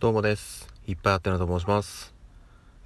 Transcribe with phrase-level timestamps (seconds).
[0.00, 0.66] どうもです。
[0.86, 2.14] いっぱいあってなと申します。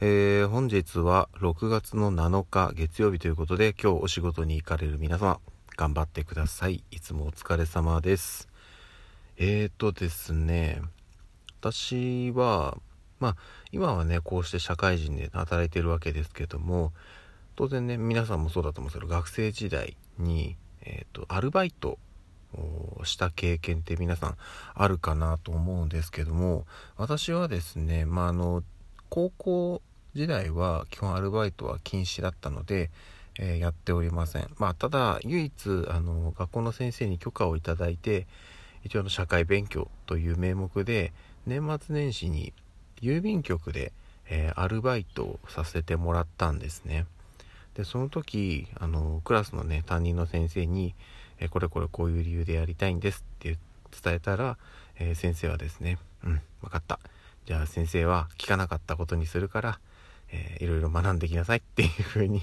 [0.01, 5.39] えー、本日は6月の7日月曜日ということで、今日お仕事に行かれる皆様、
[5.77, 6.83] 頑張ってください。
[6.91, 8.49] いつもお疲れ様です。
[9.37, 10.83] えーとですね、
[11.61, 12.79] 私は、
[13.21, 13.37] まあ、
[13.71, 16.93] 今はね、こうして社会人で働いてるわけですけども、
[17.55, 21.97] 当然ね、皆さんもそうだと思うんですけど、学生時代に、えーと、アルバイト
[23.05, 24.37] した経験って皆さん
[24.75, 26.67] あるかなと思うんですけども
[26.97, 28.63] 私はですねまああの
[29.09, 29.83] 高校
[30.15, 32.91] 時代は基本アルバイトは禁止だったので、
[33.39, 34.49] えーやっておりません。
[34.59, 35.53] まあただ唯一
[35.89, 38.27] あの学校の先生に許可をいただいて
[38.85, 41.13] 一応の社会勉強という名目で
[41.47, 42.53] 年末年始に
[43.01, 43.93] 郵便局で、
[44.29, 47.07] えーアルバイトをさせてもらったんですね。
[47.75, 50.95] でその時あのクラスのね担任の先生に
[51.39, 53.59] えこれこれこういう理由でやりたいんですって
[54.03, 54.57] 伝えたら、
[54.99, 57.01] えー先生はですねうん分かった。
[57.47, 59.79] じゃあ先生は聞かなかったことにするから、
[60.31, 62.41] えーいろいろ学んできなさいっていう風に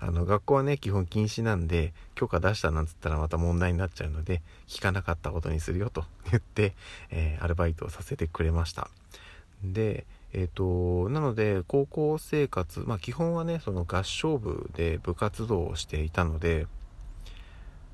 [0.00, 6.74] あの学校はね基本禁止なんで許可出したなんつったらまた問題になっちゃうので聞かなかったことにするよと言って、
[7.10, 8.88] えーアルバイトをさせてくれました。
[9.64, 16.66] でえー、となので高校生活まあ基本はねその合唱部で部活動をしていたので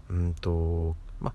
[0.09, 1.33] うんとま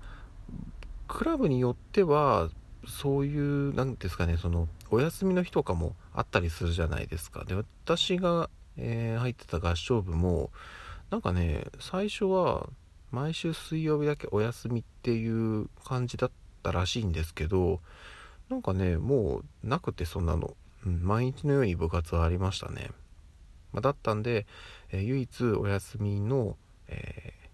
[1.08, 2.48] クラブによっては
[2.86, 7.44] そういうなんですかねそのお休みの日とかもあったりするじゃないですか。
[7.44, 10.50] で私が、えー入ってた合唱部も
[11.10, 12.68] なんかね最初は
[13.10, 16.30] 毎週水曜日だけお休みっていう感じだっ
[16.62, 17.80] たらしいんですけど
[18.48, 20.56] なんかねもうなくてそんなの、
[20.88, 22.90] 毎日のように部活はありましたね、
[23.72, 24.46] まあ、だったんで、
[24.90, 26.56] えー唯一お休みの、
[26.88, 27.44] えー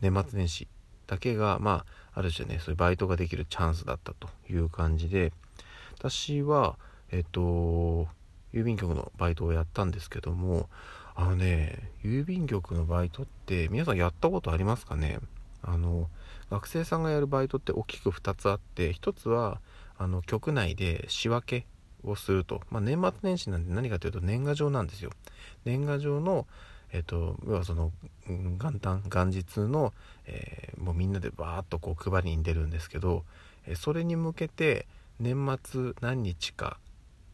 [0.00, 0.68] 年末年始
[1.06, 5.32] だけがまあある種ねそういうバイトができるチャンスだったという感じで
[5.98, 6.76] 私は
[7.10, 8.06] えっと
[8.52, 10.68] 郵便局のバイトをやったんですけども
[11.14, 15.20] あのね郵便局のバイトって皆さんやったことありますかね？
[15.62, 16.10] あの
[16.50, 19.60] 学生さんがやるバイトって大きく2つあって1つは
[19.96, 21.66] あの局内で仕分け
[22.04, 25.10] をすると、まあ、年末年始なんで何かというと年賀状なんですよ。
[25.64, 26.46] 年賀状の
[26.92, 27.92] えっと要はその
[28.28, 29.92] 元旦元日の、
[30.26, 33.24] えーもうみんなでバーッとこう配りに出るんですけど、
[33.66, 34.86] えーそれに向けて
[35.18, 36.78] 年末何日か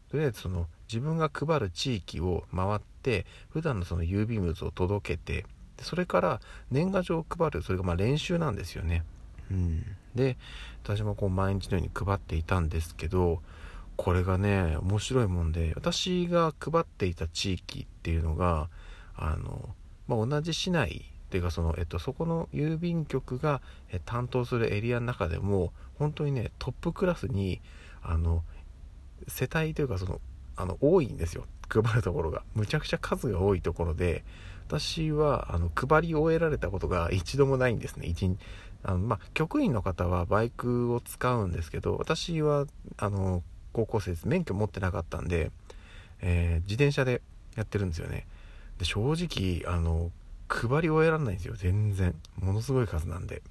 [0.09, 5.45] とりあえずその自分が配る地域を回って普段のその郵便物を届けて
[5.77, 9.03] でそれから年賀状を配るそれがまあ練習なんですよね。
[9.49, 9.83] うん、
[10.15, 10.37] で
[10.83, 13.41] 私もこう毎日のように配っていたんですけど
[14.01, 18.67] これがね面白いもんで私が配っていた地域っていうのが
[19.15, 19.75] あの、
[20.07, 23.61] まあ、同じ市内っていうかその、えっと、そこの郵便局が
[24.05, 27.61] 担当するエリアの中でも本当にねトップクラスに
[28.01, 28.41] あの
[29.27, 30.19] 世帯というかその
[30.55, 32.41] あの多いんですよ配るところが。
[32.55, 34.23] むちゃくちゃ数が多いところで
[34.67, 38.07] 私はあの配り終えられたことが 一度もないんですね。
[38.07, 38.35] 一
[38.81, 42.65] あの、まあ、局員の方はバイクを使うんですけど私は
[42.97, 44.27] あの高校生です。
[44.27, 45.51] 免許持ってなかったんで、
[46.21, 47.21] えー自転車で
[47.55, 48.25] やってるんですよね。
[48.77, 50.11] で正直あの
[50.47, 51.55] 配り終えられないんですよ。
[51.55, 52.15] 全然。
[52.39, 53.41] ものすごい数なんで。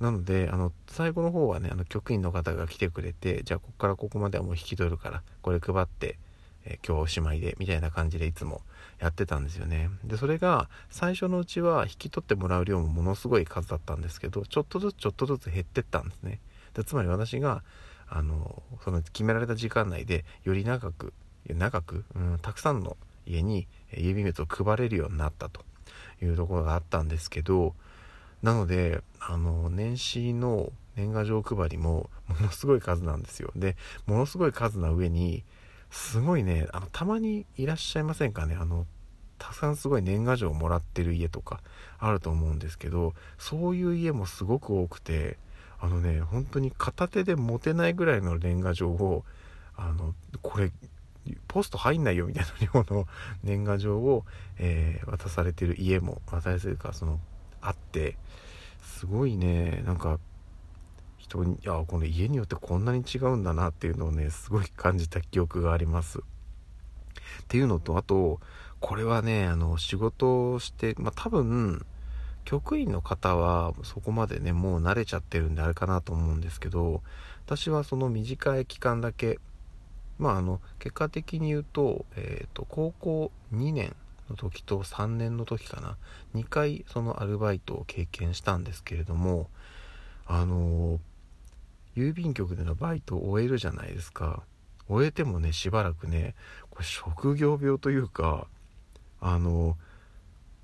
[0.00, 6.18] なのであの最後の方はねあの局員の方が来てくれてじゃあここからここまではもう引き取るからこれ配って、
[6.64, 8.62] えー今日おしまいでみたいな感じでいつも
[8.98, 9.90] やってたんですよね。
[10.04, 16.40] でそれが最初のうちは引き取ってもらう量もものすごい数だったんですけどちょっとずつちょっとずつ減ってったんですね。
[16.74, 17.62] でつまり私が
[18.14, 21.12] あのその決められた時間内でより長く
[21.48, 22.96] 長く、うん、たくさんの
[23.26, 25.64] 家に郵便物を配れるようになったと。
[26.22, 27.74] いうところがあったんですけど
[28.42, 33.50] なのであの年始の年賀状配りもものすごい数なんですよ。
[33.56, 35.42] でものすごい数な上に
[35.90, 38.54] すごいねあのたまにいらっしゃいませんかね？
[38.54, 38.86] あの
[39.38, 41.60] たくさんすごい年賀状をもらってる家とか
[41.98, 45.38] あると思うんですけどそういう家もすごく多くて
[45.82, 49.24] あのね本当に片手で持てないぐらいの年賀状を
[49.76, 50.70] あのこれ
[51.48, 53.06] ポスト入んないよみたいな量の
[53.42, 54.24] 年賀状を、
[54.58, 57.20] えー渡されてる家も渡されるかその
[57.60, 58.16] あって
[58.80, 60.20] すごいねなんか
[61.18, 66.20] 人にいやこの家によってこんなに違うんだなっていうのをねすごい感じた記憶があります。
[66.20, 66.22] っ
[67.48, 68.40] ていうのとあと
[68.80, 71.84] これはねあの仕事をして、まあ、多分
[72.44, 77.02] 局員の方はそこまでねもう慣れちゃってるんであれかなと思うんですけど
[77.46, 79.38] 私はその短い期間だけ
[80.18, 83.94] まああの結果的に言うと,、えー、と高校2年
[84.30, 85.96] の時と3年の時かな
[86.34, 89.48] 2回そのアルバイトを経験したんですけれども
[90.26, 90.98] あの
[91.96, 94.42] 郵便局でのバイトを終えるじゃないですか。
[94.88, 96.34] 終えてもねしばらくね
[96.70, 98.46] これ職業病というか
[99.20, 99.76] あの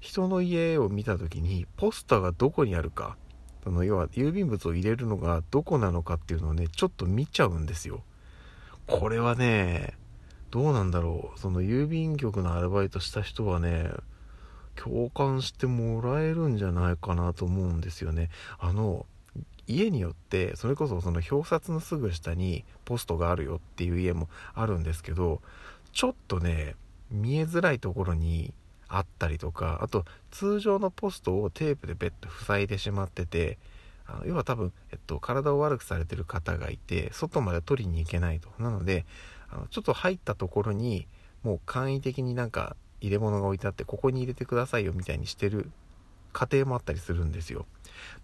[0.00, 3.17] 人の家を見た時にポスターがどこにあるか
[3.65, 8.03] その要は郵便物を入れるのがどこなのかっていうのをねちょっと見ちゃうんですよ。
[8.87, 9.95] これはね
[10.50, 11.39] どうなんだろう。
[11.39, 13.91] その郵便局のアルバイトした人はね
[14.77, 18.31] 共感してもらえるんじゃないかなと思うんですよね。
[18.59, 19.05] あの
[19.67, 25.43] 家によってそれこそその表札のすぐ下にポストがあるよっていう家もあるんですけど
[25.93, 26.75] ちょっとね
[27.11, 28.55] 見えづらいところに
[28.88, 33.58] あったりとかあと通常のポストをテープでベッと塞いでしまってて
[34.06, 38.49] あの要は多分、えっと、体を悪くされてる方がいて外まで取りに行けないと。
[38.58, 39.05] なので
[39.50, 41.06] あのちょっと入ったところに
[41.43, 45.70] もう簡易的になんか入れ物が置いてあってここに入れてくださいよみたいにしてる
[46.32, 47.67] 家庭もあったりするんですよ。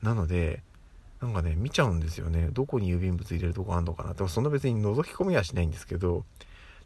[0.02, 0.62] なので
[1.20, 2.48] なんかね見ちゃうんですよね。
[2.52, 6.24] どこに郵便物入れるとこあんのかなでもそんな別に覗き込みはしないんですけど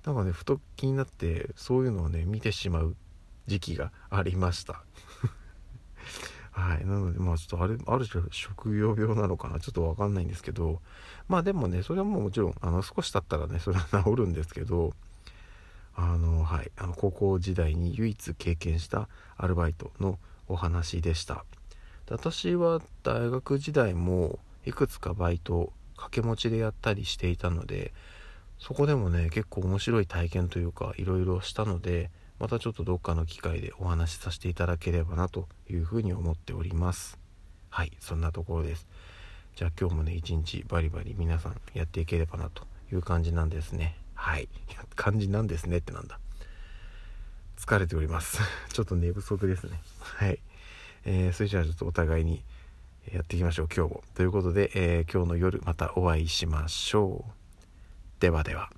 [0.04, 2.96] なんかねふと気になってそういうのをね見てしまう。
[3.48, 4.84] 時期がありました。
[6.52, 6.86] はい。
[6.86, 9.58] なのでまあちょっとあれある種職業病なのかな？
[9.58, 10.80] ちょっとわかんないんですけど。
[11.26, 14.94] まあでもねそれはもうもちろんあの少し経ったらねそれは治るんですけど。
[15.94, 16.70] あのはい。
[16.76, 21.44] あの高校時代に唯一経験したアルバイトのお話でした。
[22.10, 27.92] 私は大学時代もいくつかバイト掛け持ちでやったりしていたので
[28.58, 37.19] そこでもね結構面白い体験というかいろいろしたのでまたちょっとどっかの機会でお話しさせていただければなというふうに思っております。
[37.70, 38.87] はいそんなところです。
[39.56, 43.96] じゃあ今日もね一日バリバリ皆さんやっていければなという感じなんですね。
[44.14, 44.49] はい。
[44.94, 46.20] 感じなんですねってなんだ。
[47.56, 48.38] 疲れております。
[48.73, 49.81] ちょっと寝不足ですね。
[50.00, 50.38] はい。
[51.05, 52.44] えー、それじゃあちょっとお互いに
[53.12, 54.05] やっていきましょう今日も。
[54.14, 57.32] ということで、えー、今日の夜またお会いしましょう。
[58.20, 58.77] ではでは。